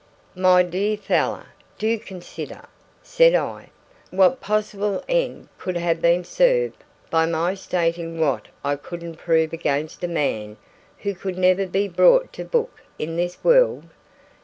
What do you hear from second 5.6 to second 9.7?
have been served by my stating what I couldn't prove